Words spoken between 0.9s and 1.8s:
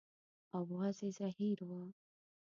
یې زهیر و.